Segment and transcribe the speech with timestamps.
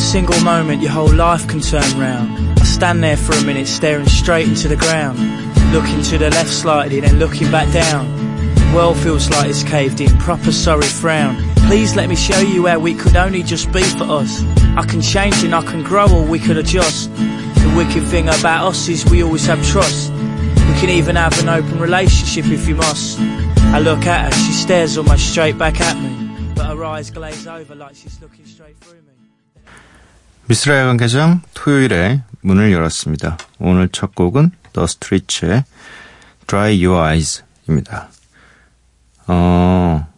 [0.00, 2.58] Single moment your whole life can turn round.
[2.58, 5.18] I stand there for a minute staring straight into the ground.
[5.72, 8.08] Looking to the left slightly, then looking back down.
[8.56, 11.36] The World feels like it's caved in, proper sorry frown.
[11.68, 14.42] Please let me show you where we could only just be for us.
[14.76, 17.14] I can change and I can grow or we could adjust.
[17.14, 20.10] The wicked thing about us is we always have trust.
[20.10, 23.20] We can even have an open relationship if you must.
[23.20, 26.52] I look at her, she stares almost straight back at me.
[26.54, 29.09] But her eyes glaze over like she's looking straight through me.
[30.50, 33.38] 미스라 야간 개장 토요일에 문을 열었습니다.
[33.60, 35.62] 오늘 첫 곡은 The Streets의
[36.48, 38.08] Dry Your Eyes입니다.
[39.28, 40.08] 어,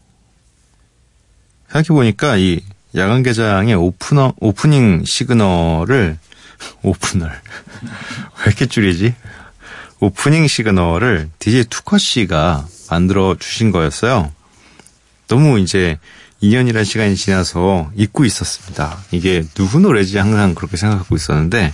[1.70, 2.62] 생각해보니까 이
[2.96, 6.16] 야간 개장의 오프너, 오프닝 시그널을,
[6.82, 7.28] 오프널.
[8.40, 9.14] 왜 이렇게 줄이지?
[10.00, 14.32] 오프닝 시그널을 DJ 투커 씨가 만들어 주신 거였어요.
[15.28, 15.98] 너무 이제
[16.42, 18.98] 2년이라는 시간이 지나서 잊고 있었습니다.
[19.12, 21.72] 이게 누구 노래지 항상 그렇게 생각하고 있었는데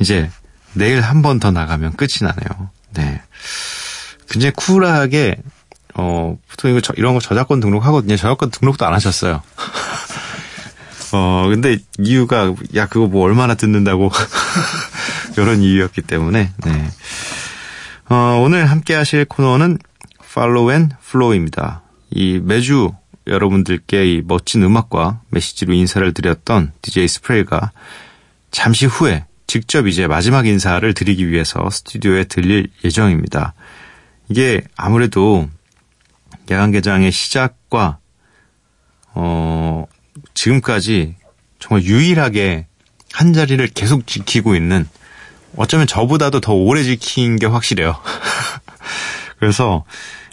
[0.00, 0.30] 이제
[0.74, 2.70] 내일 한 번 더 나가면 끝이 나네요.
[2.94, 3.20] 네.
[4.30, 5.36] 굉장히 쿨하게
[5.94, 8.16] 어 보통 이거 저, 이런 거 저작권 등록하거든요.
[8.16, 9.42] 저작권 등록도 안 하셨어요.
[11.12, 14.10] 어 근데 이유가 야 그거 뭐 얼마나 듣는다고
[15.36, 16.88] 이런 이유였기 때문에 네.
[18.08, 19.78] 어 오늘 함께 하실 코너는
[20.24, 21.82] Follow and Flow입니다.
[22.10, 22.92] 이 매주
[23.26, 27.72] 여러분들께 이 멋진 음악과 메시지로 인사를 드렸던 DJ 스프레이가
[28.50, 33.54] 잠시 후에 직접 이제 마지막 인사를 드리기 위해서 스튜디오에 들릴 예정입니다.
[34.28, 35.48] 이게 아무래도
[36.50, 37.98] 야간 개장의 시작과
[39.14, 39.84] 어
[40.34, 41.16] 지금까지
[41.58, 42.66] 정말 유일하게
[43.12, 44.88] 한 자리를 계속 지키고 있는
[45.56, 47.94] 어쩌면 저보다도 더 오래 지킨 게 확실해요.
[49.38, 49.84] 그래서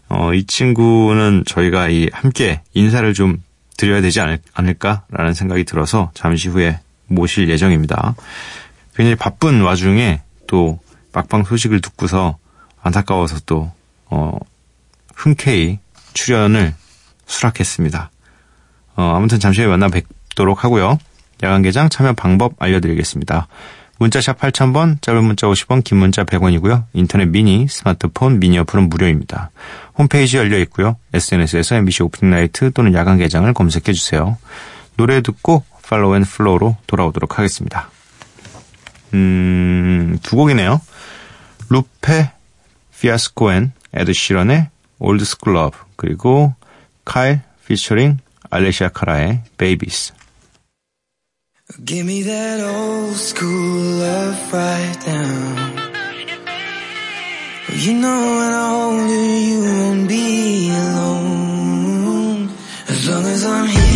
[0.09, 3.41] 어, 이 친구는 저희가 이 함께 인사를 좀
[3.77, 8.15] 드려야 되지 않을, 않을까라는 생각이 들어서 잠시 후에 모실 예정입니다.
[8.95, 10.79] 굉장히 바쁜 와중에 또
[11.13, 12.37] 막방 소식을 듣고서
[12.81, 13.71] 안타까워서 또,
[14.05, 14.37] 어,
[15.15, 15.79] 흔쾌히
[16.13, 16.73] 출연을
[17.25, 18.11] 수락했습니다.
[18.95, 20.97] 어, 아무튼 잠시 후에 만나 뵙도록 하고요.
[21.43, 23.47] 야간개장 참여 방법 알려드리겠습니다.
[23.99, 26.85] 문자샵 8000번, 짧은 문자 50원, 긴 문자 100원이고요.
[26.93, 29.51] 인터넷 미니, 스마트폰, 미니 어플은 무료입니다.
[29.97, 30.95] 홈페이지 열려 있고요.
[31.13, 34.37] SNS에서 MBC Open Night 또는 야간 개장을 검색해 주세요.
[34.95, 37.89] 노래 듣고 Follow and Flow로 돌아오도록 하겠습니다.
[39.13, 40.79] 음, 두 곡이네요.
[41.69, 42.31] Lupe
[42.99, 44.69] Fiasco and Ed Sheeran의
[44.99, 46.53] Old School Love 그리고
[47.05, 50.13] 카일 피처링 알레시아 카라의 베이비스
[51.77, 55.75] Give me that old school love right now.
[57.75, 62.49] You know when I hold you, you won't be alone.
[62.87, 63.88] As long as I'm here,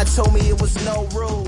[0.00, 1.39] eye, told me it was no rules.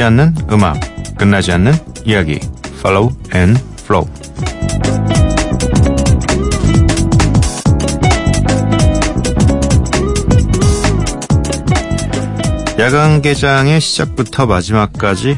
[0.00, 0.80] 멈추지 않는 음악,
[1.16, 1.74] 끝나지 않는
[2.06, 2.40] 이야기.
[2.78, 4.10] Follow and Flow.
[12.78, 15.36] 야간 개장의 시작부터 마지막까지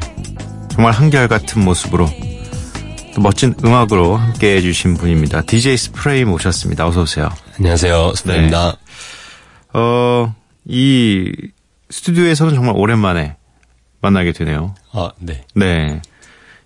[0.71, 2.09] 정말 한결같은 모습으로
[3.15, 5.43] 또 멋진 음악으로 함께 해주신 분입니다.
[5.43, 6.87] DJ 스프레이 모셨습니다.
[6.87, 7.29] 어서 오세요.
[7.59, 8.13] 안녕하세요.
[8.15, 8.77] 스프입니다.
[9.75, 10.35] 어,
[10.67, 11.33] 이
[11.91, 13.37] 스튜디오에서는 정말 오랜만에
[14.03, 14.75] 만나게 되네요.
[14.93, 15.45] 아, 네.
[15.55, 16.03] 네.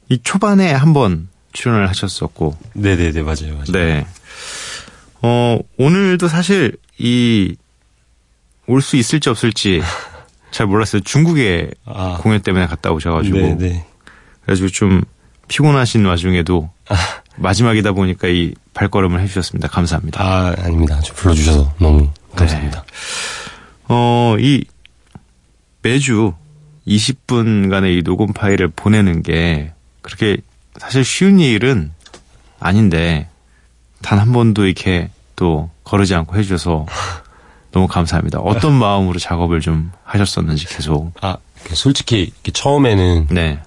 [0.09, 3.55] 이 초반에 한번 출연을 하셨었고, 네네네, 맞아요.
[3.55, 3.65] 맞아요.
[3.73, 4.06] 네.
[5.23, 7.55] 어, 오늘도 사실 이
[8.69, 9.81] 올 수 있을지 없을지
[10.50, 11.00] 잘 몰랐어요.
[11.03, 12.19] 중국에 아.
[12.21, 13.37] 공연 때문에 갔다 오셔가지고.
[13.38, 13.87] 네네.
[14.43, 15.03] 그래가지고 좀
[15.47, 16.97] 피곤하신 와중에도 아,
[17.37, 19.69] 마지막이다 보니까 이 발걸음을 해주셨습니다.
[19.69, 20.21] 감사합니다.
[20.21, 21.00] 아, 아닙니다.
[21.05, 22.85] 저 불러주셔서 너무 감사합니다.
[23.88, 24.65] 어, 이
[25.83, 26.35] 매주
[26.87, 29.73] 20분간의 이 녹음 파일을 보내는 게
[30.03, 30.37] 그렇게
[30.79, 31.93] 사실 쉬운 일은
[32.61, 33.29] 아닌데
[34.03, 36.87] 단 한 번도 이렇게 또 거르지 않고 해주셔서
[37.73, 38.38] 너무 감사합니다.
[38.41, 41.12] 어떤 마음으로 작업을 좀 하셨었는지 계속.
[41.21, 41.37] 아,
[41.75, 43.59] 솔직히 처음에는 네.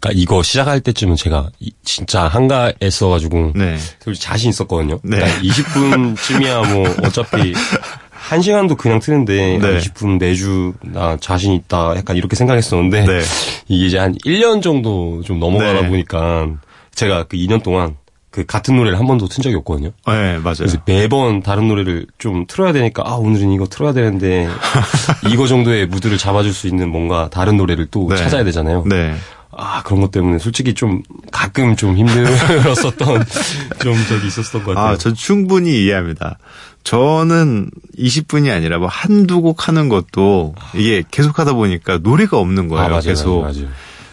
[0.00, 3.78] 그러니까 이거 시작할 때쯤은 제가 이- 진짜 한가했어가지고 네.
[4.02, 4.98] 솔직히 자신 있었거든요.
[5.02, 5.18] 네.
[5.18, 7.54] 그러니까 20분쯤이야 뭐 어차피
[8.28, 9.78] 한 시간도 그냥 트는데 네.
[9.78, 13.20] 20분 매주 나 자신 있다 약간 이렇게 생각했었는데 네.
[13.68, 15.88] 이게 이제 한 1년 정도 좀 넘어가다 네.
[15.88, 16.48] 보니까
[16.94, 17.96] 제가 그 2년 동안
[18.30, 19.92] 그 같은 노래를 한 번도 튼 적이 없거든요.
[20.06, 20.56] 네, 맞아요.
[20.58, 24.46] 그래서 매번 다른 노래를 좀 틀어야 되니까 아 오늘은 이거 틀어야 되는데
[25.32, 28.16] 이거 정도의 무드를 잡아줄 수 있는 뭔가 다른 노래를 또 네.
[28.16, 28.84] 찾아야 되잖아요.
[28.86, 29.14] 네.
[29.58, 31.02] 아 그런 것 때문에 솔직히 좀
[31.32, 33.24] 가끔 좀 힘들었었던
[33.82, 34.94] 좀 적이 있었던 것 같아요.
[34.94, 36.38] 아, 저 충분히 이해합니다.
[36.84, 42.84] 저는 20분이 아니라 뭐 한두 곡 하는 것도 이게 계속 하다 보니까 노래가 없는 거예요.
[42.84, 43.40] 아, 맞아요, 계속.
[43.42, 43.68] 맞아요, 맞아요.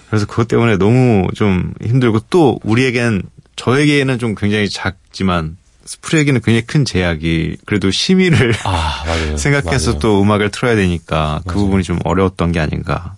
[0.09, 3.21] 그래서 그것 때문에 너무 좀 힘들고 또 우리에겐
[3.55, 9.37] 저에게는 좀 굉장히 작지만 스프레에게는 굉장히 큰 제약이 그래도 심의를 아 맞아요.
[9.37, 9.99] 생각해서 맞아요.
[9.99, 13.15] 또 음악을 틀어야 되니까 그 부분이 좀 어려웠던 게 아닌가.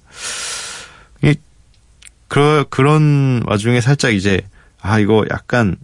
[2.28, 4.42] 이 그러, 그런 와중에 살짝 이제
[4.82, 5.78] 아 이거 약간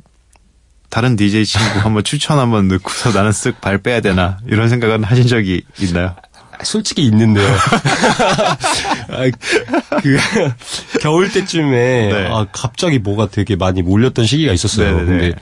[0.89, 5.27] 다른 DJ 친구 한번 추천 한번 넣고서 나는 쓱 발 빼야 되나 이런 생각은 하신
[5.27, 6.15] 적이 있나요?
[6.63, 7.47] 솔직히 있는데요.
[9.09, 9.29] 아,
[10.01, 10.17] 그
[11.01, 12.27] 겨울 때쯤에 네.
[12.27, 14.97] 아, 갑자기 뭐가 되게 많이 몰렸던 시기가 있었어요.
[14.97, 15.05] 네네네.
[15.05, 15.35] 근데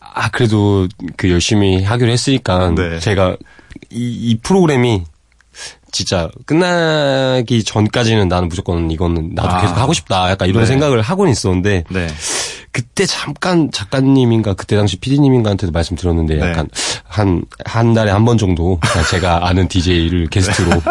[0.00, 2.98] 아 그래도 그 열심히 하기로 했으니까 네.
[2.98, 3.36] 제가
[3.90, 5.04] 이, 이 프로그램이
[5.94, 9.60] 진짜 끝나기 전까지는 나는 무조건 이거는 나도 아.
[9.60, 10.28] 계속 하고 싶다.
[10.28, 10.66] 약간 이런 네.
[10.66, 12.08] 생각을 하고는 있었는데 네.
[12.72, 16.50] 그때 잠깐 작가님인가 그때 당시 PD님인가한테도 말씀드렸는데 네.
[16.50, 16.68] 약간
[17.06, 18.80] 한한 달에 한 번 정도
[19.10, 20.82] 제가 아는 DJ를 게스트로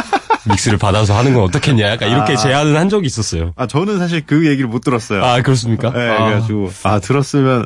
[0.49, 2.35] 믹스를 받아서 하는 건 어떻겠냐 약간 이렇게 아.
[2.37, 3.51] 제안을 한 적이 있었어요.
[3.57, 5.21] 아 저는 사실 그 얘기를 못 들었어요.
[5.23, 5.91] 아 그렇습니까?
[5.91, 6.25] 네, 아.
[6.25, 7.65] 그래가지고 아 들었으면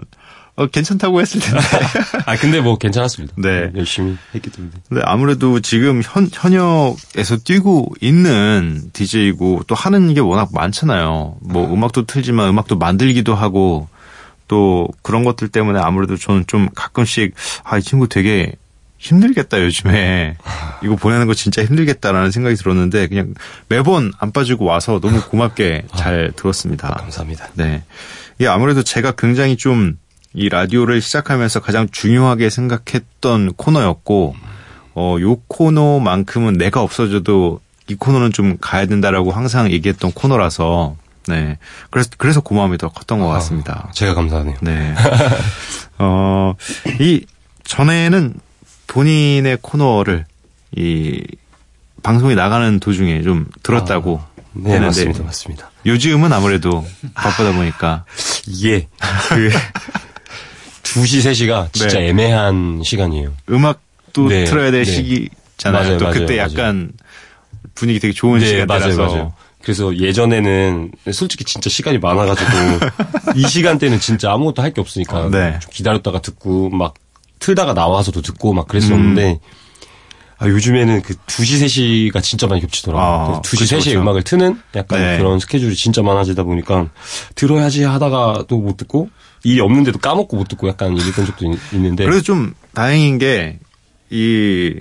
[0.58, 1.60] 어, 괜찮다고 했을 텐데.
[2.26, 3.36] 아 근데 뭐 괜찮았습니다.
[3.38, 3.72] 네.
[3.76, 4.74] 열심히 했기 때문에.
[4.90, 11.38] 근데 아무래도 지금 현, 현역에서 뛰고 있는 DJ고 또 하는 게 워낙 많잖아요.
[11.42, 13.88] 뭐 음악도 틀지만 음악도 만들기도 하고
[14.48, 18.54] 또 그런 것들 때문에 아무래도 저는 좀 가끔씩 아, 이 친구 되게
[18.98, 20.38] 힘들겠다 요즘에
[20.82, 23.36] 이거 보내는 거 진짜 힘들겠다라는 생각이 들었는데 그냥
[23.70, 26.88] 매번 안 빠지고 와서 너무 고맙게 잘 들었습니다.
[26.88, 27.50] 감사합니다.
[27.54, 27.84] 네.
[28.40, 30.00] 이게 아무래도 제가 굉장히 좀
[30.38, 34.36] 이 라디오를 시작하면서 가장 중요하게 생각했던 코너였고,
[34.94, 40.96] 어, 요 코너만큼은 내가 없어져도 이 코너는 좀 가야 된다라고 항상 얘기했던 코너라서,
[41.28, 41.58] 네.
[41.90, 43.90] 그래서, 그래서 고마움이 더 컸던 것 같습니다.
[43.96, 44.58] 제가 감사하네요.
[44.62, 44.94] 네.
[45.98, 46.54] 어,
[47.00, 47.26] 이,
[47.64, 48.36] 전에는
[48.86, 50.26] 본인의 코너를
[50.76, 51.24] 이,
[52.04, 54.22] 방송이 나가는 도중에 좀 들었다고
[54.54, 55.72] 네 했는데 맞습니다, 맞습니다.
[55.88, 58.06] 요즘은 아무래도 바쁘다 보니까
[58.48, 58.88] 이게
[59.30, 59.50] 그
[60.94, 62.10] 2시 3시가 진짜 네.
[62.10, 63.34] 애매한 시간이에요.
[63.50, 64.92] 음악도 네, 틀어야 될 네.
[64.92, 65.84] 시기잖아요.
[65.84, 66.52] 맞아요, 또 맞아요, 그때 맞아요.
[66.52, 66.92] 약간
[67.76, 72.50] 분위기 되게 좋은 시간대라서 그래서 예전에는 솔직히 진짜 시간이 많아가지고
[73.36, 75.58] 이 시간대는 진짜 아무것도 할 게 없으니까 네.
[75.60, 76.94] 좀 기다렸다가 듣고 막
[77.40, 79.40] 틀다가 나와서도 듣고 막 그랬었는데
[80.40, 83.38] 아, 요즘에는 그 2시, 3시가 진짜 많이 겹치더라고요.
[83.38, 84.00] 아, 2시, 그쵸, 3시에 그쵸.
[84.02, 85.18] 음악을 트는 약간 네.
[85.18, 86.90] 그런 스케줄이 진짜 많아지다 보니까
[87.36, 89.10] 들어야지 하다가 또 못 듣고
[89.44, 93.60] 일이 없는데도 까먹고 못 듣고 약간 이랬던 적도 있, 있는데 그래도 좀 다행인 게
[94.10, 94.74] 이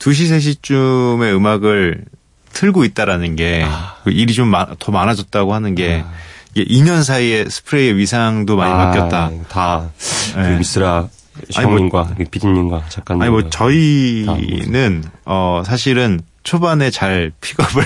[0.00, 0.30] 2시
[0.62, 2.04] 3시쯤에 음악을
[2.52, 3.94] 틀고 있다라는 게 아.
[4.02, 6.04] 그 일이 좀 더 많아졌다고 하는 게
[6.54, 9.30] 이게 2년 사이에 스프레이의 위상도 많이 아, 바뀌었다.
[9.48, 9.88] 다,
[10.34, 10.58] 그 네.
[10.58, 11.08] 미스라
[11.54, 13.22] 아니, 뭐- 형님과 그 피디님과 작가님.
[13.22, 17.84] 아니 뭐 저희는 어 사실은 초반에 잘 픽업을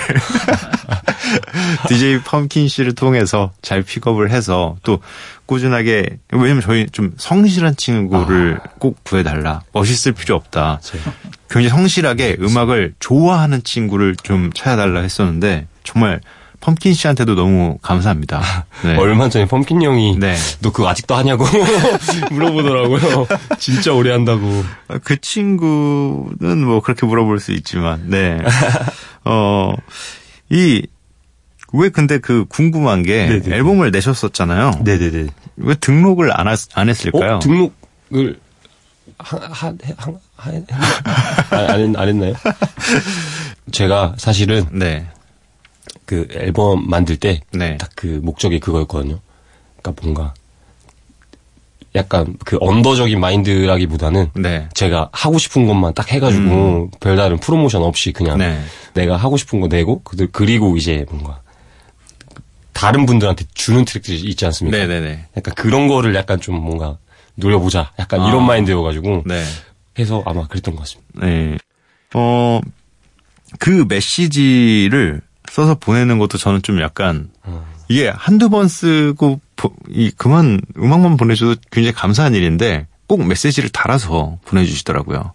[1.89, 4.99] DJ 펌킨 씨를 통해서 잘 픽업을 해서 또
[5.47, 9.63] 꾸준하게 왜냐면 저희 좀 성실한 친구를 꼭 구해달라.
[9.73, 10.79] 멋있을 필요 없다.
[11.49, 16.21] 굉장히 성실하게 음악을 좋아하는 친구를 좀 찾아달라 했었는데 정말
[16.63, 18.65] 펌킨 씨한테도 너무 감사합니다.
[18.85, 18.95] 네.
[18.95, 20.37] 얼마 전에 펌킨 형이 네.
[20.61, 21.43] 너 그거 아직도 하냐고
[22.31, 23.27] 물어보더라고요.
[23.59, 24.63] 진짜 오래 한다고.
[25.03, 28.39] 그 친구는 뭐 그렇게 물어볼 수 있지만, 네.
[29.25, 29.73] 어,
[30.49, 30.87] 이,
[31.73, 33.55] 왜 근데 그 궁금한 게 네네.
[33.57, 34.79] 앨범을 내셨었잖아요.
[34.85, 35.27] 네네네.
[35.57, 37.35] 왜 등록을 안, 하, 안 했을까요?
[37.35, 37.39] 어?
[37.39, 38.39] 등록을
[39.17, 40.65] 한, 한, 한, 한,
[41.51, 42.33] 안, 안, 했- 안 했 나요?
[43.71, 45.05] 제가 사실은 네.
[46.05, 47.77] 그 앨범 만들 때 네.
[47.77, 49.19] 딱그 목적이 그거였거든요.
[49.81, 50.33] 그러니까 뭔가
[51.95, 54.67] 약간 그 언더적인 마인드라기보다는 네.
[54.73, 58.59] 제가 하고 싶은 것만 딱 해가지고 별다른 프로모션 없이 그냥 네.
[58.95, 61.41] 내가 하고 싶은 거 내고 그- 그리고 이제 뭔가
[62.73, 64.75] 다른 분들한테 주는 트랙들이 있지 않습니까?
[64.77, 65.27] 네네네.
[65.37, 66.97] 약간 그런 거를 약간 좀 뭔가
[67.35, 67.91] 노려보자.
[67.99, 68.27] 약간 아.
[68.27, 69.43] 이런 마인드여가지고 네.
[69.99, 71.25] 해서 아마 그랬던 것 같습니다.
[71.25, 71.57] 네.
[72.15, 72.59] 어,
[73.59, 75.21] 그 메시지를
[75.53, 77.29] 써서 보내는 것도 저는 좀 약간,
[77.87, 84.39] 이게 한두 번 쓰고, 보- 이, 그만, 음악만 보내줘도 굉장히 감사한 일인데, 꼭 메시지를 달아서
[84.45, 85.31] 보내주시더라고요.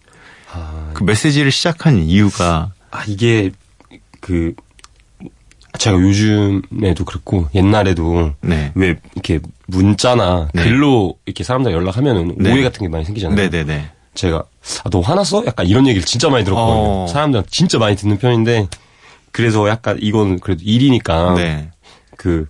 [0.93, 3.51] 그 메시지를 시작한 이유가, 아 이게
[4.19, 4.53] 그
[5.77, 8.73] 제가 요즘에도 그렇고 옛날에도 네.
[8.75, 10.63] 왜 이렇게 문자나 네.
[10.63, 12.51] 글로 이렇게 사람들 연락하면은 네.
[12.51, 13.37] 오해 같은 게 많이 생기잖아요.
[13.37, 13.89] 네네네.
[14.15, 14.43] 제가
[14.83, 15.45] 아, 너 화났어?
[15.45, 17.03] 약간 이런 얘기를 진짜 많이 들었거든요.
[17.03, 17.07] 어.
[17.07, 18.67] 사람들한테 진짜 많이 듣는 편인데
[19.31, 21.71] 그래서 약간 이건 그래도 일이니까 네.
[22.17, 22.47] 그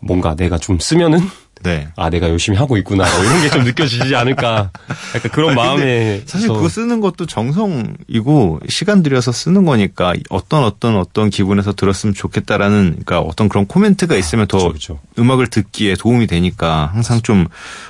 [0.00, 1.18] 뭔가 내가 좀 쓰면은
[1.62, 1.88] 네.
[1.96, 4.70] 아 내가 열심히 하고 있구나 뭐 이런 게 좀 느껴지지 않을까
[5.14, 10.96] 약간 그런 마음에 사실 서- 그거 쓰는 것도 정성이고 시간 들여서 쓰는 거니까 어떤 어떤
[10.98, 15.00] 어떤 기분에서 들었으면 좋겠다라는 그러니까 어떤 그런 코멘트가 있으면 더 그쵸, 그쵸.
[15.18, 17.46] 음악을 듣기에 도움이 되니까 항상 좀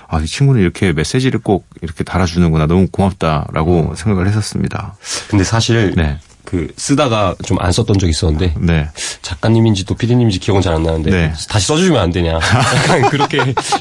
[0.07, 4.95] 아, 이 친구는 이렇게 메시지를 꼭 이렇게 달아주는구나 너무 고맙다라고 생각을 했었습니다.
[5.29, 6.19] 근데 사실 네.
[6.45, 8.89] 그 쓰다가 좀 안 썼던 적이 있었는데 네.
[9.23, 11.33] 작가님인지 또 PD님인지 기억은 잘 안 나는데 네.
[11.49, 13.39] 다시 써주면 안 되냐 약간 그렇게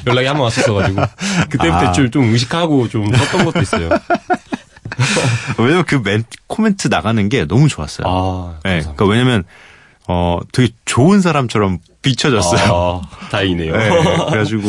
[0.07, 1.01] 연락이 한 번 왔었어가지고
[1.49, 1.91] 그때부터 아.
[1.91, 3.89] 좀, 좀 의식하고 좀 썼던 것도 있어요.
[5.57, 8.07] 왜냐면 그 멘, 코멘트 나가는 게 너무 좋았어요.
[8.07, 8.79] 아, 네.
[8.81, 9.43] 그러니까 왜냐면
[10.07, 13.01] 어 되게 좋은 사람처럼 비춰졌어요.
[13.01, 13.75] 아, 다행이네요.
[13.75, 13.89] 네,
[14.29, 14.63] 그래가지고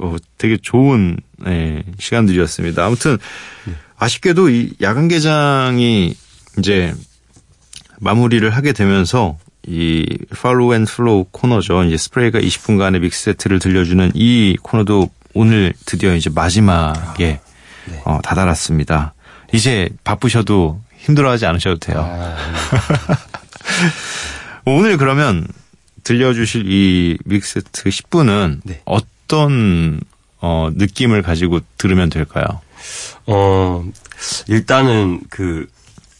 [0.00, 2.84] 어, 되게 좋은 네, 시간들이었습니다.
[2.84, 3.18] 아무튼
[3.98, 6.14] 아쉽게도 이 야간 개장이
[6.58, 6.94] 이제
[8.00, 10.06] 마무리를 하게 되면서 이
[10.40, 11.84] Follow and Flow 코너죠.
[11.84, 17.40] 이제 스프레이가 20분간의 mix set를 들려주는 이 코너도 오늘 드디어 이제 마지막에
[18.04, 19.14] 어, 다다랐습니다.
[19.52, 22.04] 이제 바쁘셔도 힘들어하지 않으셔도 돼요.
[22.08, 22.36] 아,
[24.64, 25.46] 오늘 그러면
[26.04, 28.80] 들려주실 이 mix set 10분은 네.
[28.84, 30.00] 어떤
[30.40, 32.44] 어, 느낌을 가지고 들으면 될까요?
[33.26, 33.84] 어,
[34.48, 35.66] 일단은 그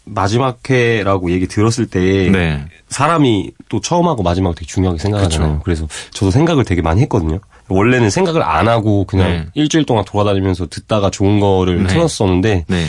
[0.09, 2.65] 마지막 회라고 얘기 들었을 때 네.
[2.89, 5.53] 사람이 또 처음하고 마지막 되게 중요하게 생각하잖아요.
[5.55, 5.63] 그쵸.
[5.65, 7.41] 그래서 저도 생각을 되게 많이 했거든요.
[7.69, 9.47] 원래는 생각을 안 하고 그냥 네.
[9.55, 11.89] 일주일 동안 돌아다니면서 듣다가 좋은 거를 네.
[11.89, 12.87] 틀었었는데 네.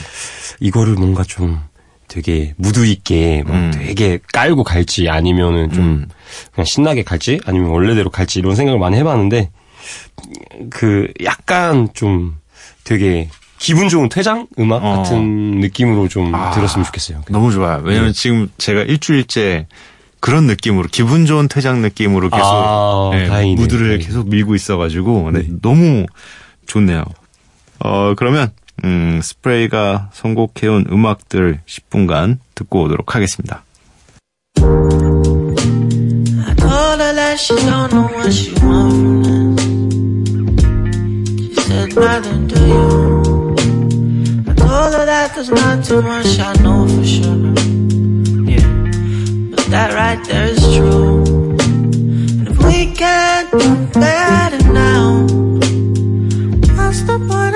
[0.59, 1.59] 이거를 뭔가 좀
[2.07, 3.71] 되게 무드 있게 막 음.
[3.73, 6.07] 되게 깔고 갈지 아니면은 좀 음.
[6.53, 9.51] 그냥 신나게 갈지 아니면 원래대로 갈지 이런 생각을 많이 해봤는데
[10.69, 12.37] 그 약간 좀
[12.83, 14.97] 되게 기분 좋은 퇴장 음악 어.
[14.97, 16.51] 같은 느낌으로 좀 아.
[16.51, 17.21] 들었으면 좋겠어요.
[17.29, 17.81] 너무 좋아요.
[17.83, 19.67] 왜냐면 지금 제가 일주일째
[20.21, 23.61] 그런 느낌으로 기분 좋은 퇴장 느낌으로 계속 아, 네, 다행이네요.
[23.61, 24.07] 무드를 다행이네요.
[24.07, 25.47] 계속 밀고 있어가지고 네, 네.
[25.61, 26.05] 너무
[26.65, 27.03] 좋네요.
[27.79, 28.51] 어 그러면
[28.83, 33.63] 음, 스프레이가 선곡해온 음악들 10분간 듣고 오도록 하겠습니다.
[44.99, 47.53] Her that there's not too much I know for sure.
[48.51, 48.67] Yeah,
[49.51, 51.55] but that right there is true.
[52.39, 55.21] And if we can't do better now,
[56.75, 57.48] what's the point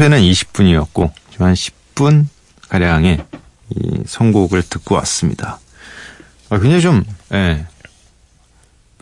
[0.00, 2.26] 평소에는 20분이었고 한 10분
[2.70, 3.22] 가량의
[3.76, 5.58] 이 선곡을 듣고 왔습니다.
[6.48, 7.04] 아, 굉장히 좀
[7.34, 7.66] 예,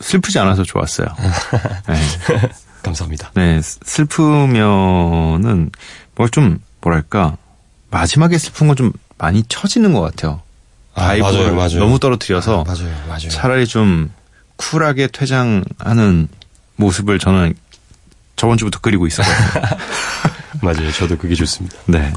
[0.01, 1.07] 슬프지 않아서 좋았어요.
[1.89, 2.49] 예.
[2.83, 3.31] 감사합니다.
[3.35, 5.71] 네, 슬프면은
[6.15, 7.37] 뭘 좀 뭐랄까
[7.91, 10.41] 마지막에 슬픈 건 좀 많이 처지는 것 같아요.
[10.95, 11.79] 아, 바이브를 맞아요, 맞아요.
[11.79, 13.29] 너무 떨어뜨려서 맞아요, 맞아요.
[13.29, 14.11] 차라리 좀
[14.57, 16.27] 쿨하게 퇴장하는
[16.75, 17.53] 모습을 저는
[18.35, 19.61] 저번 주부터 그리고 있었거든요.
[20.61, 20.91] 맞아요.
[20.91, 21.77] 저도 그게 좋습니다.
[21.87, 22.11] 네.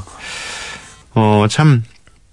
[1.14, 1.82] 어, 참,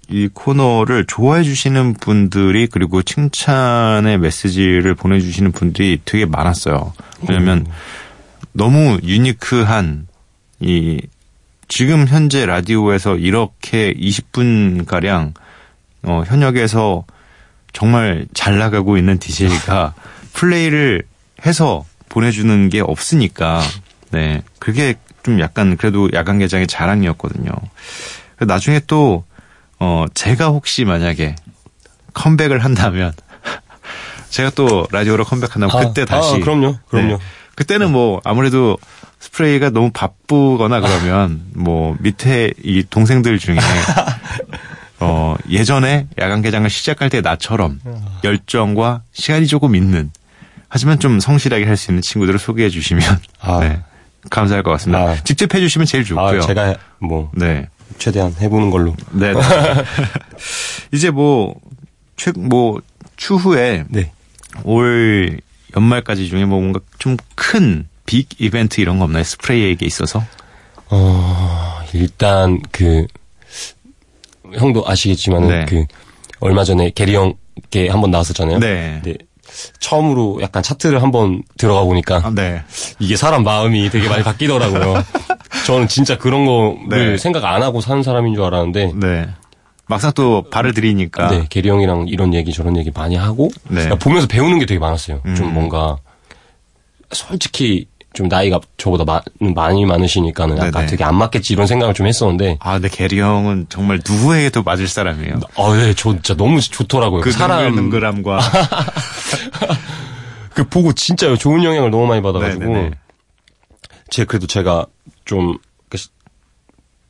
[0.08, 6.92] 이 코너를 좋아해 주시는 분들이 그리고 칭찬의 메시지를 보내주시는 분들이 되게 많았어요.
[7.28, 7.66] 왜냐면
[8.52, 10.08] 너무 유니크한
[10.58, 11.00] 이
[11.68, 15.34] 지금 현재 라디오에서 이렇게 20분 가량
[16.02, 17.04] 어, 현역에서
[17.72, 19.94] 정말 잘 나가고 있는 DJ가
[20.32, 21.04] 플레이를
[21.46, 23.62] 해서 보내주는 게 없으니까,
[24.10, 24.42] 네.
[24.58, 27.50] 그게 좀 약간 그래도 야간 개장의 자랑이었거든요.
[28.40, 29.24] 나중에 또,
[29.78, 31.36] 어, 제가 혹시 만약에
[32.14, 33.12] 컴백을 한다면,
[34.30, 36.34] 제가 또 라디오로 컴백한다면 아, 그때 다시.
[36.36, 37.16] 아, 그럼요, 그럼요.
[37.16, 37.18] 네.
[37.54, 38.78] 그때는 뭐 아무래도
[39.18, 43.58] 스프레이가 너무 바쁘거나 그러면 뭐 밑에 이 동생들 중에
[45.00, 47.80] 어 예전에 야간 개장을 시작할 때 나처럼
[48.24, 50.10] 열정과 시간이 조금 있는
[50.68, 53.02] 하지만 좀 성실하게 할 수 있는 친구들을 소개해 주시면
[53.40, 53.60] 아.
[53.60, 53.82] 네,
[54.28, 55.12] 감사할 것 같습니다.
[55.12, 55.16] 아.
[55.24, 56.40] 직접 해 주시면 제일 좋고요.
[56.42, 57.68] 아, 제가 뭐 네.
[57.98, 58.94] 최대한 해보는 걸로.
[59.12, 59.32] 네.
[59.32, 59.40] 네.
[60.92, 61.54] 이제 뭐,
[62.16, 62.80] 최, 뭐,
[63.16, 64.12] 추후에 네.
[64.64, 65.40] 올
[65.76, 69.22] 연말까지 중에 뭐 뭔가 좀 큰 빅 이벤트 이런 거 없나요?
[69.22, 70.24] 스프레이에게 있어서?
[70.88, 73.06] 어, 일단 그
[74.52, 75.64] 형도 아시겠지만은 네.
[75.66, 75.84] 그
[76.40, 78.58] 얼마 전에 게리 형께 한번 나왔었잖아요.
[78.58, 79.00] 네.
[79.80, 82.62] 처음으로 약간 차트를 한번 들어가 보니까 아, 네.
[82.98, 85.04] 이게 사람 마음이 되게 많이 바뀌더라고요.
[85.66, 87.16] 저는 진짜 그런 거를 네.
[87.18, 89.28] 생각 안 하고 사는 사람인 줄 알았는데 네.
[89.86, 91.28] 막상 또 발을 들이니까.
[91.30, 93.82] 네, 게리 형이랑 이런 얘기 저런 얘기 많이 하고 네.
[93.82, 95.20] 그러니까 보면서 배우는 게 되게 많았어요.
[95.26, 95.34] 음.
[95.34, 95.96] 좀 뭔가
[97.12, 99.22] 솔직히 좀 나이가 저보다 마-
[99.54, 100.86] 많이 많으시니까는 약간 네네.
[100.86, 105.34] 되게 안 맞겠지 이런 생각을 좀 했었는데 아, 근데 게리 형은 정말 누구에게도 맞을 사람이에요.
[105.56, 107.20] 아, 네, 저 진짜 너무 좋더라고요.
[107.20, 108.40] 그 사람 능글능글함과.
[110.54, 112.90] 그 보고 진짜 좋은 영향을 너무 많이 받아가지고 네네네.
[114.10, 114.86] 제 그래도 제가
[115.24, 116.08] 좀그 시-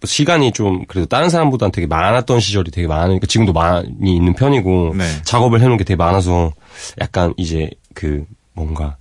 [0.04, 5.04] 시간이 좀 그래도 다른 사람보다는 되게 많았던 시절이 되게 많으니까 지금도 많이 있는 편이고 네.
[5.24, 6.52] 작업을 해놓은 게 되게 많아서
[7.00, 8.96] 약간 이제 그 뭔가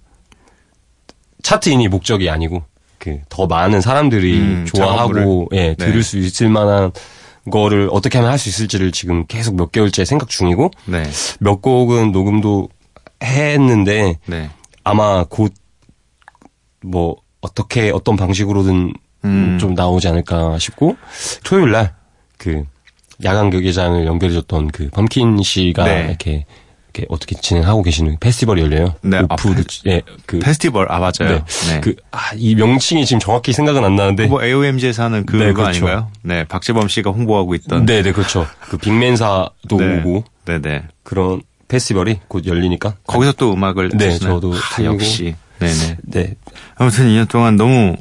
[1.43, 2.63] 차트인이 목적이 아니고
[2.97, 5.47] 그 더 많은 사람들이 음, 좋아하고 작업을.
[5.53, 5.75] 예 네.
[5.75, 6.91] 들을 수 있을 만한
[7.49, 11.03] 거를 어떻게 하면 할 수 있을지를 지금 계속 몇 개월째 생각 중이고 네.
[11.39, 12.67] 몇 곡은 녹음도
[13.23, 14.49] 했는데 네.
[14.83, 15.53] 아마 곧
[16.81, 18.93] 뭐 어떻게 어떤 방식으로든
[19.25, 19.57] 음.
[19.59, 20.95] 좀 나오지 않을까 싶고
[21.43, 21.93] 토요일 날
[22.37, 22.63] 그
[23.25, 26.05] 야간 경기장을 연결해줬던 그 범킨 씨가 네.
[26.07, 26.45] 이렇게
[26.93, 28.95] 이렇게 어떻게 진행하고 계시는 페스티벌이 열려요.
[29.01, 31.43] 네, 아, 오프 페- 예, 그 페스티벌, 아, 맞아요.
[31.69, 31.81] 네.
[31.81, 34.27] 그, 아, 이 명칭이 지금 정확히 생각은 안 나는데.
[34.27, 35.67] 뭐 AOMG에서 하는 그거 네, 그렇죠.
[35.85, 36.11] 아닌가요?
[36.23, 37.85] 네, 박재범 씨가 홍보하고 있던.
[37.85, 38.47] 네, 네, 그렇죠.
[38.61, 39.99] 그 빅맨사도 네.
[39.99, 40.83] 오고 네 네.
[41.03, 42.95] 그런 페스티벌이 곧 열리니까.
[43.07, 44.33] 거기서 또 음악을 네, 하시나요?
[44.41, 44.93] 저도 아, 틀고.
[44.93, 45.35] 역시.
[45.59, 45.97] 네네.
[46.03, 46.35] 네.
[46.75, 47.95] 아무튼 2년 동안 너무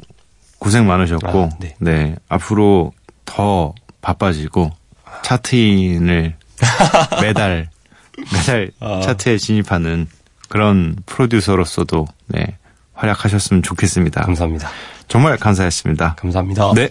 [0.57, 1.75] 고생 많으셨고, 아, 네.
[1.79, 2.15] 네.
[2.27, 2.91] 앞으로
[3.25, 4.71] 더 바빠지고,
[5.23, 6.35] 차트인을
[7.21, 7.69] 매달,
[8.33, 8.99] 매달 아.
[9.01, 10.07] 차트에 진입하는
[10.49, 12.57] 그런 프로듀서로서도, 네,
[12.93, 14.21] 활약하셨으면 좋겠습니다.
[14.21, 14.69] 감사합니다.
[15.07, 16.15] 정말 감사했습니다.
[16.15, 16.71] 감사합니다.
[16.75, 16.89] 네.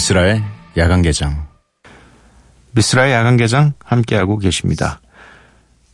[0.00, 0.42] 미스라의
[0.78, 1.46] 야간 개장.
[2.70, 4.98] 미스라의 야간 개장 함께하고 계십니다.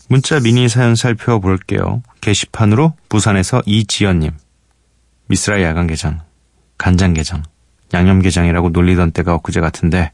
[0.09, 2.05] 문자 미니 사연 살펴볼게요.
[2.21, 4.31] 게시판으로 부산에서 이지연님.
[5.27, 6.21] 미스라의 야간 개장.
[6.79, 7.43] 간장 게장,
[7.95, 10.13] 양념 게장이라고 놀리던 때가 엊그제 같은데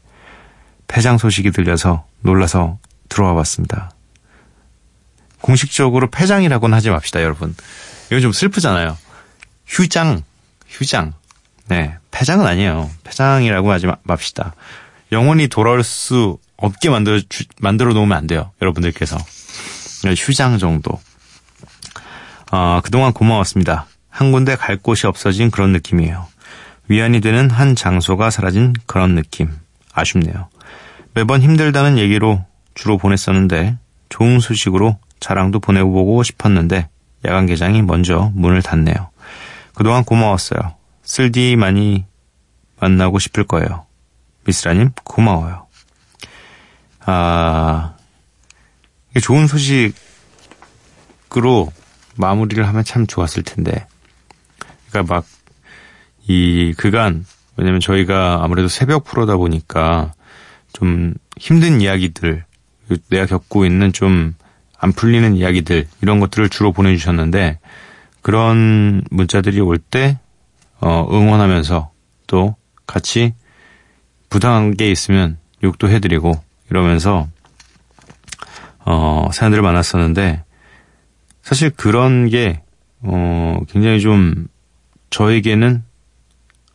[0.87, 2.79] 폐장 소식이 들려서 놀라서
[3.09, 3.91] 들어와 봤습니다.
[5.39, 7.55] 공식적으로 폐장이라고는 하지 맙시다, 여러분.
[8.09, 8.97] 이거 좀 슬프잖아요.
[9.67, 10.23] 휴장,
[10.67, 11.13] 휴장.
[11.67, 12.89] 네, 폐장은 아니에요.
[13.03, 14.53] 폐장이라고 하지 마- 맙시다.
[15.11, 19.17] 영원히 돌아올 수 없게 만들어 주- 만들어 놓으면 안 돼요, 여러분들께서.
[20.05, 20.99] 네, 휴장 정도.
[22.51, 23.87] 아, 그동안 고마웠습니다.
[24.09, 26.27] 한 군데 갈 곳이 없어진 그런 느낌이에요.
[26.87, 29.49] 위안이 되는 한 장소가 사라진 그런 느낌.
[29.93, 30.49] 아쉽네요.
[31.15, 32.43] 매번 힘들다는 얘기로
[32.75, 33.77] 주로 보냈었는데
[34.09, 36.89] 좋은 소식으로 자랑도 보내보고 싶었는데
[37.25, 39.09] 야간 개장이 먼저 문을 닫네요.
[39.73, 40.75] 그동안 고마웠어요.
[41.03, 42.05] 쓸디 많이
[42.79, 43.85] 만나고 싶을 거예요.
[44.45, 45.67] 미스라님, 고마워요.
[47.05, 47.95] 아,
[49.21, 49.93] 좋은 소식으로
[52.15, 53.87] 마무리를 하면 참 좋았을 텐데.
[54.89, 55.25] 그러니까 막,
[56.27, 57.25] 이 그간,
[57.57, 60.13] 왜냐면 저희가 아무래도 새벽 프로다 보니까
[60.71, 62.45] 좀 힘든 이야기들,
[63.09, 64.35] 내가 겪고 있는 좀
[64.83, 67.57] 안 풀리는 이야기들, 이런 것들을 주로 보내주셨는데,
[68.21, 70.19] 그런 문자들이 올 때,
[70.85, 71.91] 어, 응원하면서
[72.27, 73.33] 또 같이
[74.29, 76.33] 부당한 게 있으면 욕도 해드리고
[76.69, 77.29] 이러면서
[78.79, 80.43] 어, 사연들을 만났었는데
[81.41, 82.61] 사실 그런 게
[82.99, 84.47] 어, 굉장히 좀
[85.09, 85.85] 저에게는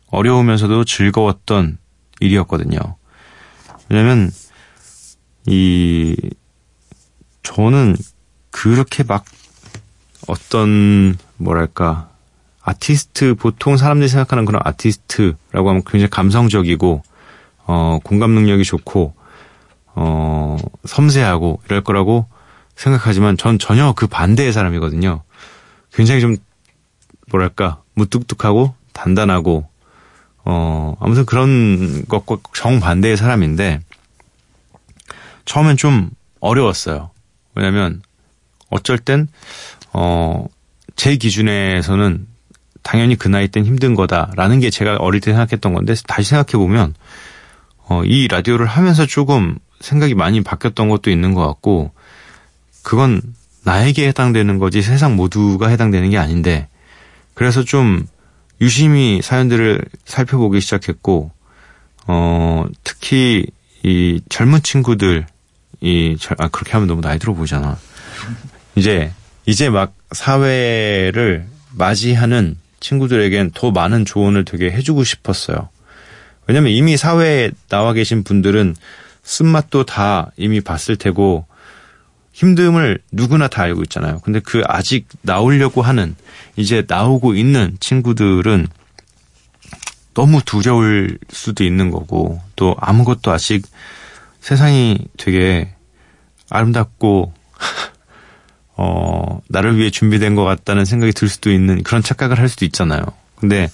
[0.07, 1.77] 어려우면서도 즐거웠던
[2.19, 2.79] 일이었거든요.
[3.89, 4.31] 왜냐면
[5.45, 6.15] 이
[7.43, 7.95] 저는
[8.49, 9.23] 그렇게 막
[10.27, 12.09] 어떤 뭐랄까
[12.69, 17.03] 아티스트 보통 사람들이 생각하는 그런 아티스트라고 하면 굉장히 감성적이고
[17.65, 19.13] 어 공감 능력이 좋고
[19.95, 22.27] 어 섬세하고 이럴 거라고
[22.75, 25.23] 생각하지만 전 전혀 그 반대의 사람이거든요.
[25.93, 26.37] 굉장히 좀
[27.31, 29.67] 뭐랄까 무뚝뚝하고 단단하고
[30.45, 33.81] 어 아무튼 그런 것과 정반대의 사람인데
[35.45, 37.11] 처음엔 좀 어려웠어요.
[37.55, 38.01] 왜냐면
[38.69, 39.27] 어쩔 땐
[39.93, 40.47] 어
[40.99, 42.27] 제 기준에서는
[42.83, 46.93] 당연히 그 나이 땐 힘든 거다라는 게 제가 어릴 때 생각했던 건데 다시 생각해 보면
[47.87, 51.91] 어, 이 라디오를 하면서 조금 생각이 많이 바뀌었던 것도 있는 것 같고
[52.83, 53.21] 그건
[53.63, 56.67] 나에게 해당되는 거지 세상 모두가 해당되는 게 아닌데
[57.33, 58.05] 그래서 좀
[58.61, 61.31] 유심히 사연들을 살펴보기 시작했고
[62.07, 63.45] 어 특히
[63.83, 65.25] 이 젊은 친구들
[65.81, 67.77] 이아 그렇게 하면 너무 나이 들어 보이잖아.
[68.75, 69.11] 이제
[69.45, 75.69] 이제 막 사회를 맞이하는 친구들에겐 더 많은 조언을 되게 해주고 싶었어요.
[76.47, 78.75] 왜냐면 이미 사회에 나와 계신 분들은
[79.23, 81.45] 쓴맛도 다 이미 봤을 테고
[82.33, 84.19] 힘듦을 누구나 다 알고 있잖아요.
[84.19, 86.15] 근데 그 아직 나오려고 하는
[86.55, 88.67] 이제 나오고 있는 친구들은
[90.13, 93.65] 너무 두려울 수도 있는 거고 또 아무것도 아직
[94.41, 95.73] 세상이 되게
[96.49, 97.33] 아름답고
[98.81, 103.01] 어, 나를 위해 준비된 것 같다는 생각이 들 수도 있는 그런 착각을 할 수도 있잖아요.
[103.35, 103.69] 근데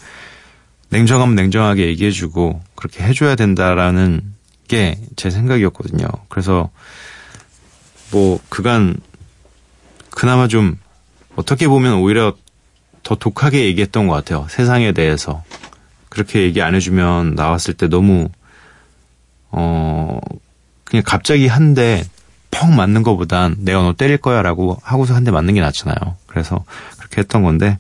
[0.89, 4.21] 냉정하면 냉정하게 얘기해주고 그렇게 해줘야 된다라는
[4.67, 6.07] 게 제 생각이었거든요.
[6.29, 6.69] 그래서
[8.11, 8.97] 뭐 그간
[10.09, 10.77] 그나마 좀
[11.35, 12.35] 어떻게 보면 오히려
[13.03, 14.47] 더 독하게 얘기했던 것 같아요.
[14.49, 15.43] 세상에 대해서
[16.09, 18.29] 그렇게 얘기 안 해주면 나왔을 때 너무
[19.51, 20.19] 어
[20.83, 22.03] 그냥 갑자기 한데
[22.55, 25.95] 펑 맞는 것보단 내가 너 때릴 거야라고 하고서 한 대 맞는 게 낫잖아요.
[26.27, 26.63] 그래서
[26.97, 27.77] 그렇게 했던 건데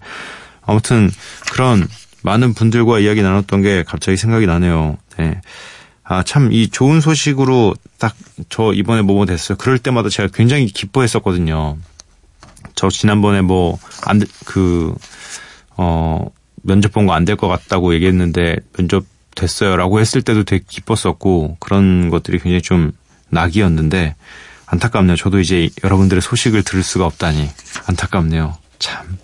[0.65, 1.09] 아무튼
[1.51, 1.87] 그런
[2.23, 4.97] 많은 분들과 이야기 나눴던 게 갑자기 생각이 나네요.
[5.17, 5.39] 네.
[6.07, 8.13] 아, 참, 이 좋은 소식으로 딱
[8.49, 9.57] 저 이번에 뭐뭐 됐어요.
[9.57, 11.77] 그럴 때마다 제가 굉장히 기뻐했었거든요.
[12.75, 14.93] 저 지난번에 뭐, 안, 그,
[15.77, 16.27] 어,
[16.63, 21.57] 면접 본 거 안 될 것 같다고 얘기했는데 면접 됐어요 라고 했을 때도 되게 기뻤었고
[21.59, 22.91] 그런 것들이 굉장히 좀
[23.29, 24.15] 낙이었는데
[24.67, 25.15] 안타깝네요.
[25.15, 27.49] 저도 이제 여러분들의 소식을 들을 수가 없다니
[27.87, 28.57] 안타깝네요.
[28.79, 29.17] 참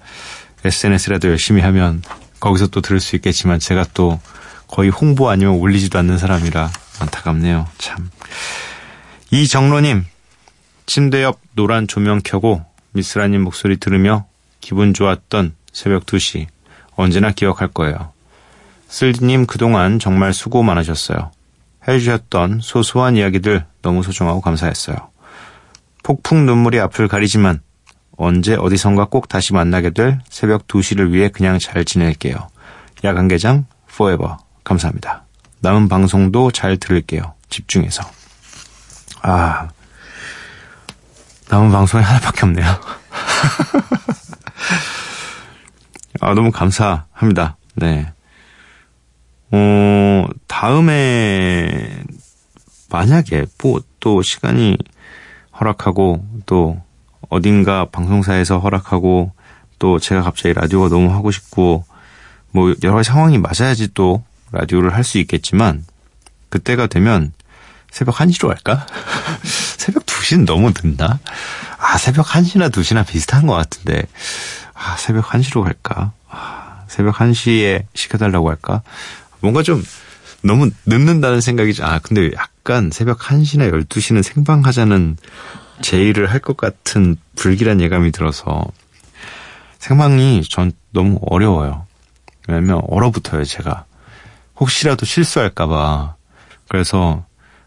[0.63, 2.03] SNS라도 열심히 하면
[2.39, 4.19] 거기서 또 들을 수 있겠지만 제가 또
[4.67, 7.67] 거의 홍보 아니면 올리지도 않는 사람이라 안타깝네요.
[7.77, 8.09] 참.
[9.31, 10.05] 이정로님,
[10.85, 14.25] 침대 옆 노란 조명 켜고 미스라님 목소리 들으며
[14.59, 16.47] 기분 좋았던 새벽 2시
[16.95, 18.11] 언제나 기억할 거예요.
[18.89, 21.31] 쓸디님 그동안 정말 수고 많으셨어요.
[21.87, 25.10] 해주셨던 소소한 이야기들 너무 소중하고 감사했어요.
[26.03, 27.61] 폭풍 눈물이 앞을 가리지만
[28.17, 32.49] 언제 어디선가 꼭 다시 만나게 될 새벽 2시를 위해 그냥 잘 지낼게요.
[33.03, 34.35] 야간개장 forever.
[34.63, 35.25] 감사합니다.
[35.59, 37.33] 남은 방송도 잘 들을게요.
[37.49, 38.03] 집중해서.
[39.21, 39.69] 아,
[41.49, 42.65] 남은 방송이 하나밖에 없네요.
[46.21, 47.57] 아, 너무 감사합니다.
[47.75, 48.11] 네.
[49.51, 52.03] 어, 다음에,
[52.89, 54.77] 만약에, 뭐, 또 시간이
[55.61, 56.81] 허락하고, 또,
[57.29, 59.31] 어딘가 방송사에서 허락하고,
[59.79, 61.85] 또 제가 갑자기 라디오가 너무 하고 싶고,
[62.51, 65.85] 뭐, 여러 가지 상황이 맞아야지 또 라디오를 할 수 있겠지만,
[66.49, 67.31] 그때가 되면
[67.91, 68.85] 새벽 1시로 할까?
[69.77, 71.19] 새벽 2시는 너무 늦나?
[71.77, 74.03] 아, 새벽 1시나 2시나 비슷한 것 같은데,
[74.73, 76.11] 아, 새벽 1시로 갈까?
[76.29, 78.81] 아, 새벽 1시에 시켜달라고 할까?
[79.39, 79.83] 뭔가 좀
[80.43, 85.17] 너무 늦는다는 생각이, 아, 근데 약간 새벽 1시나 12시는 생방 하자는
[85.81, 88.65] 제의를 할 것 같은 불길한 예감이 들어서
[89.79, 91.85] 생방이 전 너무 어려워요.
[92.47, 93.85] 왜냐면 얼어붙어요, 제가.
[94.59, 96.15] 혹시라도 실수할까봐.
[96.67, 97.25] 그래서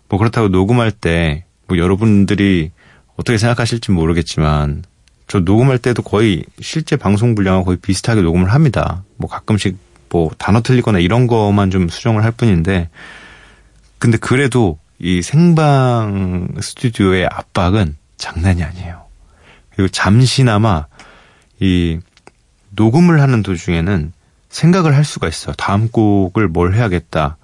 [0.08, 2.72] 뭐 그렇다고 녹음할 때 뭐 여러분들이
[3.16, 4.84] 어떻게 생각하실지 모르겠지만
[5.26, 9.02] 저 녹음할 때도 거의 실제 방송 분량과 거의 비슷하게 녹음을 합니다.
[9.16, 9.78] 뭐 가끔씩
[10.14, 12.88] 뭐 단어 틀리거나 이런 거만 좀 수정을 할 뿐인데
[13.98, 19.02] 근데 그래도 이 생방 스튜디오의 압박은 장난이 아니에요.
[19.74, 20.86] 그리고 잠시나마
[21.58, 21.98] 이
[22.70, 24.12] 녹음을 하는 도중에는
[24.50, 25.52] 생각을 할 수가 있어요.
[25.58, 27.36] 다음 곡을 뭘 해야겠다.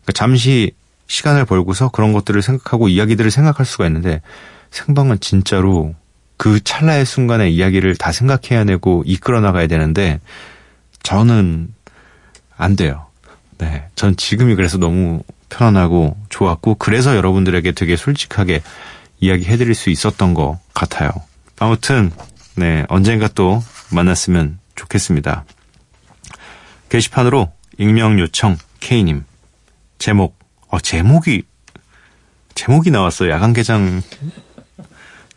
[0.00, 0.72] 그러니까 잠시
[1.06, 4.22] 시간을 벌고서 그런 것들을 생각하고 이야기들을 생각할 수가 있는데
[4.70, 5.94] 생방은 진짜로
[6.38, 10.20] 그 찰나의 순간에 이야기를 다 생각해야 내고 이끌어 나가야 되는데
[11.02, 11.73] 저는
[12.56, 13.06] 안 돼요.
[13.58, 13.88] 네.
[13.94, 18.62] 전 지금이 그래서 너무 편안하고 좋았고 그래서 여러분들에게 되게 솔직하게
[19.20, 21.10] 이야기 해 드릴 수 있었던 것 같아요.
[21.58, 22.10] 아무튼
[22.56, 25.44] 네, 언젠가 또 만났으면 좋겠습니다.
[26.88, 29.24] 게시판으로 익명 요청 K님
[29.98, 30.38] 제목
[30.68, 31.42] 어 제목이
[32.54, 33.30] 제목이 나왔어요.
[33.30, 34.02] 야간 개장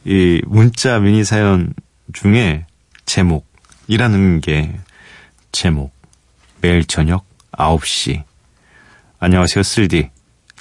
[0.05, 1.73] 이 문자 미니 사연
[2.13, 2.65] 중에
[3.05, 4.79] 제목이라는 게
[5.51, 5.96] 제목
[6.67, 8.23] 매일 저녁 9시
[9.19, 10.09] 안녕하세요 쓸디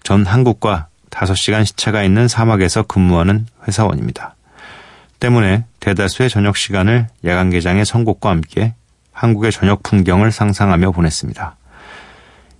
[0.04, 4.36] 전 한국과 5시간 시차가 있는 사막에서 근무하는 회사원입니다.
[5.18, 8.74] 때문에 대다수의 저녁 시간을 야간 개장의 선곡과 함께
[9.10, 11.56] 한국의 저녁 풍경을 상상하며 보냈습니다.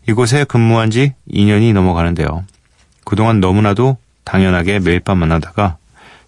[0.09, 2.45] 이곳에 근무한 지 2년이 넘어가는데요.
[3.05, 5.77] 그동안 너무나도 당연하게 매일 밤 만나다가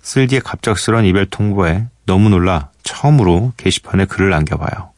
[0.03, 4.93] 쓸디의 갑작스런 이별 통보에 너무 놀라 처음으로 게시판에 글을 남겨봐요.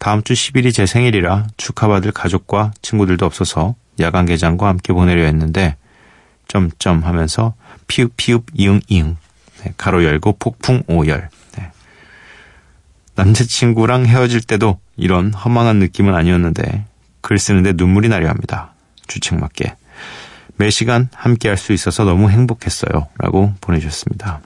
[0.00, 5.76] 다음 주 10일이 제 생일이라 축하받을 가족과 친구들도 없어서 야간 개장과 함께 보내려 했는데
[6.48, 7.54] 점점 하면서
[7.86, 9.16] 피읍 피읍 이응 이응
[9.62, 11.70] 네, 가로 열고 폭풍 오열 네.
[13.14, 16.86] 남자친구랑 헤어질 때도 이런 허망한 느낌은 아니었는데
[17.20, 18.72] 글 쓰는데 눈물이 나려 합니다.
[19.06, 19.76] 주책맞게
[20.56, 23.08] 매 시간 함께 할 수 있어서 너무 행복했어요.
[23.18, 24.40] 라고 보내주셨습니다.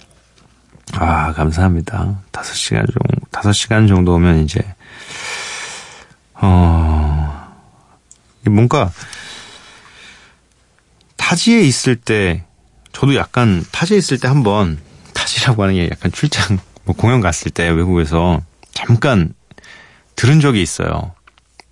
[0.95, 2.21] 아, 감사합니다.
[2.33, 4.61] 다섯 시간 정도, 다섯 시간 정도면 이제,
[6.35, 7.55] 어,
[8.45, 8.93] 뭔가,
[11.17, 12.45] 타지에 있을 때,
[12.93, 14.79] 저도 약간 타지에 있을 때 한번,
[15.15, 18.43] 타지라고 하는 게 약간 출장, 뭐 공연 갔을 때 외국에서
[18.73, 19.35] 잠깐
[20.17, 21.15] 들은 적이 있어요.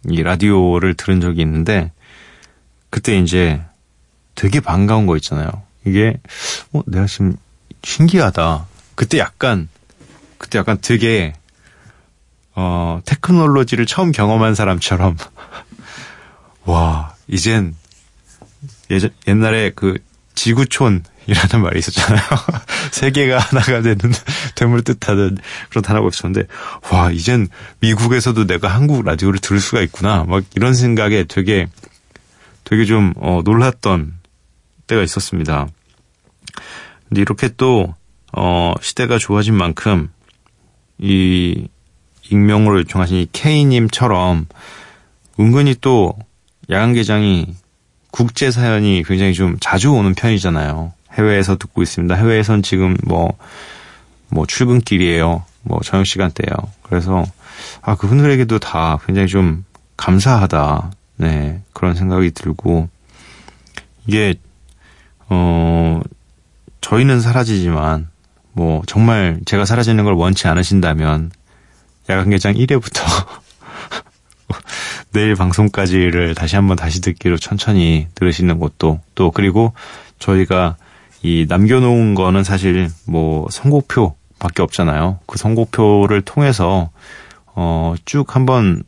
[0.09, 1.92] 이 라디오를 들은 적이 있는데,
[2.90, 3.62] 그때 이제
[4.35, 5.51] 되게 반가운 거 있잖아요.
[5.85, 6.18] 이게,
[6.72, 7.37] 어, 내가 지금
[7.85, 8.66] 신기하다.
[8.94, 9.68] 그때 약간,
[10.38, 11.35] 그때 약간 되게,
[12.55, 15.17] 어, 테크놀로지를 처음 경험한 사람처럼,
[16.65, 17.75] 와, 이젠,
[18.91, 19.99] 예전, 옛날에 그
[20.35, 22.23] 지구촌이라는 말이 있었잖아요.
[22.93, 23.99] 세계가 하나가 되는
[24.55, 25.38] 됨을 뜻하는
[25.71, 26.47] 그런 단어가 있었는데,
[26.91, 27.49] 와, 이젠
[27.81, 30.25] 미국에서도 내가 한국 라디오를 들을 수가 있구나.
[30.25, 31.67] 막 이런 생각에 되게,
[32.65, 34.15] 되게 좀, 어, 놀랐던
[34.87, 35.69] 때가 있었습니다.
[37.09, 37.95] 근데 이렇게 또,
[38.33, 40.11] 어, 시대가 좋아진 만큼,
[40.99, 41.69] 이,
[42.30, 44.46] 익명으로 요청하신 이 K님처럼,
[45.40, 46.14] 은근히 또,
[46.70, 47.54] 야간 개장이,
[48.11, 50.92] 국제 사연이 굉장히 좀 자주 오는 편이잖아요.
[51.14, 52.14] 해외에서 듣고 있습니다.
[52.14, 53.32] 해외에선 지금 뭐,
[54.28, 55.44] 뭐, 출근길이에요.
[55.62, 56.56] 뭐, 저녁 시간대예요.
[56.82, 57.24] 그래서,
[57.80, 59.64] 아, 그분들에게도 다 굉장히 좀
[59.96, 60.90] 감사하다.
[61.16, 62.88] 네, 그런 생각이 들고,
[64.06, 64.35] 이게
[65.28, 66.00] 어,
[66.80, 68.08] 저희는 사라지지만,
[68.52, 71.30] 뭐, 정말 제가 사라지는 걸 원치 않으신다면,
[72.11, 73.03] 야간 개장 1회부터
[75.12, 79.73] 내일 방송까지를 다시 한번 다시 듣기로 천천히 들으시는 것도, 또, 그리고
[80.19, 80.77] 저희가
[81.23, 85.21] 이 남겨놓은 거는 사실 뭐 선곡표 밖에 없잖아요.
[85.27, 86.91] 그 선곡표를 통해서,
[87.55, 88.83] 어, 쭉 한번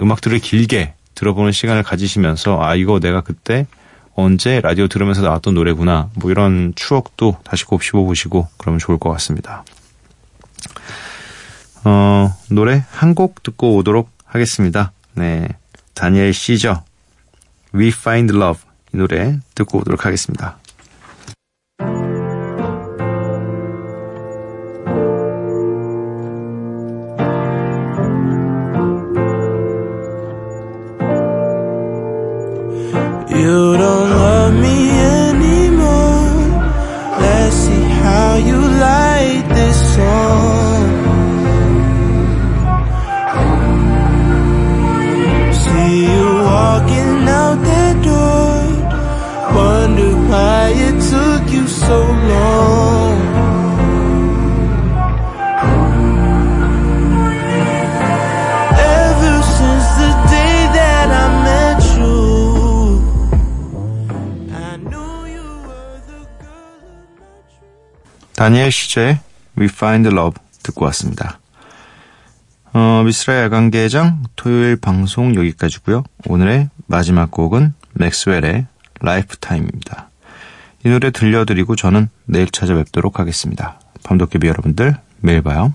[0.00, 3.66] 음악들을 길게 들어보는 시간을 가지시면서, 아, 이거 내가 그때
[4.14, 6.10] 언제 라디오 들으면서 나왔던 노래구나.
[6.14, 9.64] 뭐 이런 추억도 다시 곱씹어 보시고 그러면 좋을 것 같습니다.
[11.84, 14.92] 어, 노래 한 곡 듣고 오도록 하겠습니다.
[15.14, 15.48] 네.
[15.94, 16.84] 다니엘 시저
[17.74, 18.62] We Find Love
[18.94, 20.58] 이 노래 듣고 오도록 하겠습니다.
[68.60, 69.20] Daniel Caesar의
[69.58, 71.40] We Find Love 듣고 왔습니다.
[72.74, 76.04] 어, 미스라 야간 개장 토요일 방송 여기까지고요.
[76.26, 78.66] 오늘의 마지막 곡은 Maxwell의
[79.00, 80.10] Lifetime입니다.
[80.84, 83.80] 이 노래 들려드리고 저는 내일 찾아뵙도록 하겠습니다.
[84.02, 85.72] 밤도깨비 여러분들 내일 봐요.